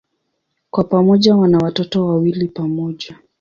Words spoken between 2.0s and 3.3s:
wawili pamoja.